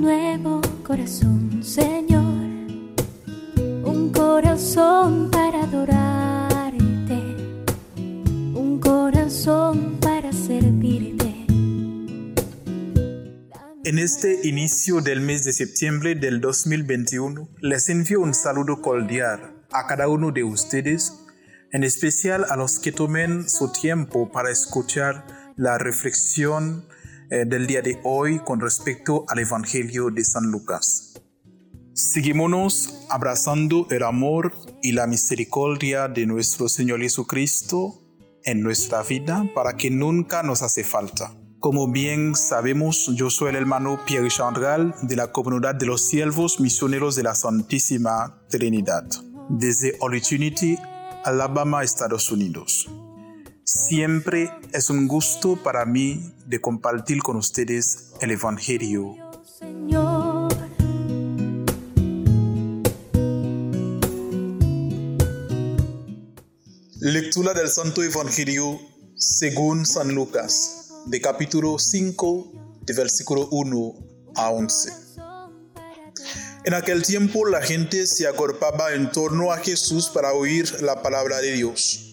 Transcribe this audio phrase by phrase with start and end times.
[0.00, 2.24] nuevo corazón, Señor,
[3.84, 7.18] un corazón para adorarte,
[8.54, 11.46] un corazón para servirte.
[13.84, 19.86] En este inicio del mes de septiembre del 2021, les envío un saludo cordial a
[19.86, 21.12] cada uno de ustedes,
[21.72, 26.86] en especial a los que tomen su tiempo para escuchar la reflexión
[27.30, 31.14] eh, del día de hoy con respecto al Evangelio de San Lucas.
[31.92, 38.00] Seguimos abrazando el amor y la misericordia de nuestro Señor Jesucristo
[38.44, 41.34] en nuestra vida para que nunca nos hace falta.
[41.58, 46.58] Como bien sabemos, yo soy el hermano Pierre Chandral de la comunidad de los siervos
[46.58, 49.04] misioneros de la Santísima Trinidad,
[49.50, 50.78] desde Holy Trinity,
[51.24, 52.88] Alabama, Estados Unidos.
[53.72, 59.14] Siempre es un gusto para mí de compartir con ustedes el Evangelio.
[66.98, 68.80] Lectura del Santo Evangelio
[69.14, 73.94] según San Lucas, de capítulo 5, de versículo 1
[74.34, 74.92] a 11.
[76.64, 81.38] En aquel tiempo la gente se agolpaba en torno a Jesús para oír la palabra
[81.38, 82.09] de Dios.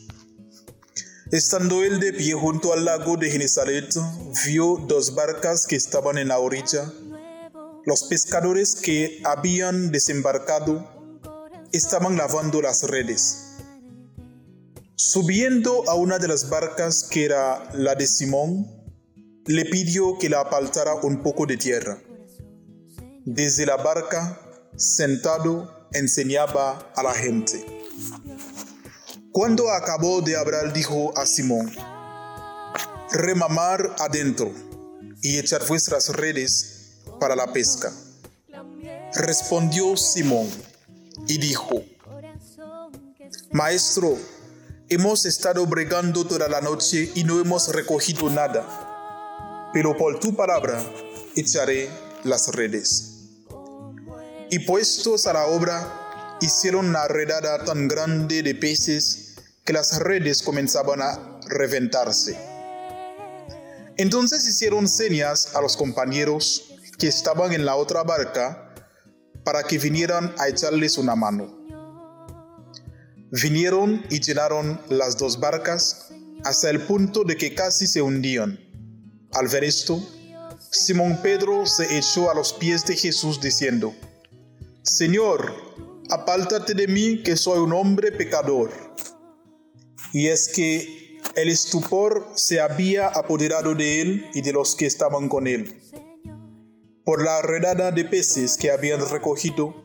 [1.32, 3.94] Estando él de pie junto al lago de Genezaret,
[4.46, 6.90] vio dos barcas que estaban en la orilla.
[7.86, 10.90] Los pescadores que habían desembarcado
[11.74, 13.58] estaban lavando las redes.
[14.96, 18.66] Subiendo a una de las barcas, que era la de Simón,
[19.46, 22.02] le pidió que la apartara un poco de tierra.
[23.26, 24.40] Desde la barca,
[24.78, 27.77] sentado, enseñaba a la gente.
[29.38, 31.72] Cuando acabó de hablar, dijo a Simón,
[33.12, 34.52] remamar adentro
[35.22, 37.94] y echar vuestras redes para la pesca.
[39.14, 40.50] Respondió Simón
[41.28, 41.84] y dijo,
[43.52, 44.18] Maestro,
[44.90, 50.84] hemos estado bregando toda la noche y no hemos recogido nada, pero por tu palabra
[51.36, 51.92] echaré
[52.24, 53.28] las redes.
[54.50, 59.26] Y puestos a la obra, hicieron una redada tan grande de peces
[59.68, 62.40] que las redes comenzaban a reventarse.
[63.98, 68.74] Entonces hicieron señas a los compañeros que estaban en la otra barca
[69.44, 71.54] para que vinieran a echarles una mano.
[73.30, 76.14] Vinieron y llenaron las dos barcas
[76.46, 78.58] hasta el punto de que casi se hundían.
[79.34, 80.02] Al ver esto,
[80.72, 83.94] Simón Pedro se echó a los pies de Jesús diciendo,
[84.84, 85.54] Señor,
[86.10, 88.87] apártate de mí que soy un hombre pecador.
[90.14, 95.30] Y es que el estupor se había apoderado de él y de los que estaban
[95.30, 95.80] con él,
[97.04, 99.76] por la redada de peces que habían recogido,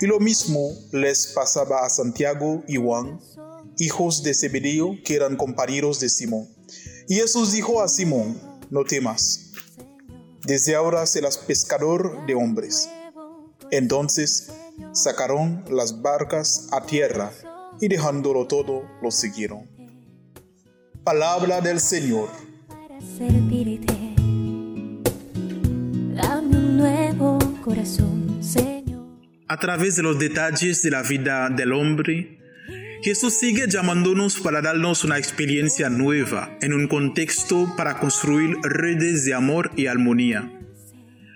[0.00, 3.20] y lo mismo les pasaba a Santiago y Juan,
[3.78, 6.48] hijos de Zebedeo, que eran compañeros de Simón.
[7.08, 8.40] Y Jesús dijo a Simón,
[8.70, 9.52] no temas,
[10.46, 12.88] desde ahora serás pescador de hombres.
[13.70, 14.48] Entonces
[14.92, 17.32] sacaron las barcas a tierra
[17.80, 19.66] y dejándolo todo, lo siguieron.
[21.04, 22.28] Palabra del Señor.
[22.68, 23.94] para servirte.
[26.14, 29.06] Dame un nuevo corazón, Señor.
[29.48, 32.38] A través de los detalles de la vida del hombre,
[33.02, 39.34] Jesús sigue llamándonos para darnos una experiencia nueva en un contexto para construir redes de
[39.34, 40.52] amor y armonía.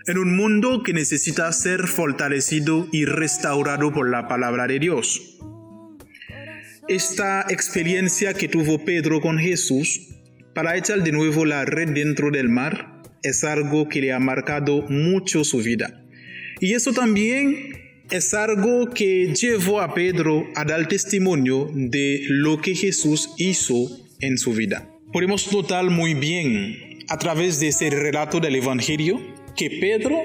[0.06, 5.40] En un mundo que necesita ser fortalecido y restaurado por la palabra de Dios.
[6.88, 10.02] Esta experiencia que tuvo Pedro con Jesús
[10.54, 14.82] para echar de nuevo la red dentro del mar es algo que le ha marcado
[14.82, 16.04] mucho su vida.
[16.60, 17.72] Y eso también
[18.08, 23.88] es algo que llevó a Pedro a dar testimonio de lo que Jesús hizo
[24.20, 24.88] en su vida.
[25.12, 29.20] Podemos notar muy bien a través de ese relato del Evangelio
[29.56, 30.22] que Pedro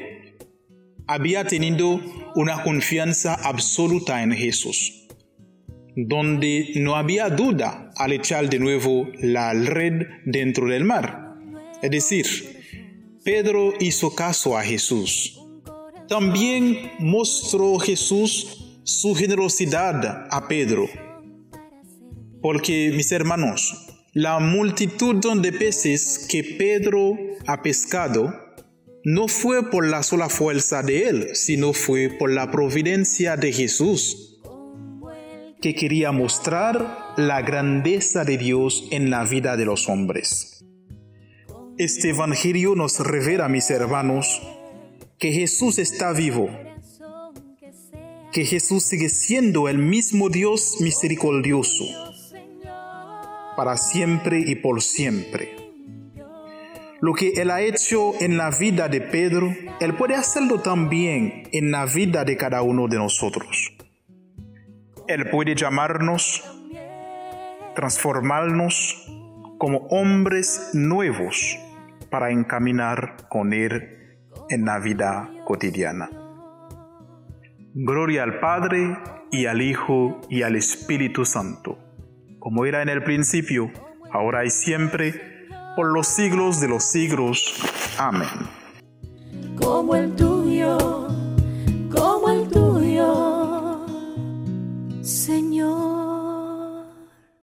[1.08, 2.00] había tenido
[2.36, 5.01] una confianza absoluta en Jesús,
[5.96, 11.36] donde no había duda al echar de nuevo la red dentro del mar.
[11.82, 12.26] Es decir,
[13.24, 15.40] Pedro hizo caso a Jesús.
[16.08, 20.90] También mostró Jesús su generosidad a Pedro.
[22.42, 27.18] Porque, mis hermanos, la multitud de peces que Pedro
[27.48, 28.34] ha pescado
[29.04, 34.31] no fue por la sola fuerza de él, sino fue por la providencia de Jesús,
[35.62, 40.66] que quería mostrar la grandeza de Dios en la vida de los hombres.
[41.78, 44.42] Este Evangelio nos revela, mis hermanos,
[45.20, 46.50] que Jesús está vivo,
[48.32, 51.86] que Jesús sigue siendo el mismo Dios misericordioso,
[53.56, 55.56] para siempre y por siempre.
[57.02, 61.72] Lo que Él ha hecho en la vida de Pedro, Él puede hacerlo también en
[61.72, 63.74] la vida de cada uno de nosotros.
[65.14, 66.44] Él puede llamarnos,
[67.76, 69.08] transformarnos
[69.58, 71.58] como hombres nuevos
[72.10, 74.18] para encaminar con Él
[74.50, 76.10] en la vida cotidiana.
[77.74, 78.98] Gloria al Padre
[79.32, 81.78] y al Hijo y al Espíritu Santo,
[82.40, 83.70] como era en el principio,
[84.12, 87.62] ahora y siempre, por los siglos de los siglos.
[87.98, 88.28] Amén.
[89.60, 89.96] Como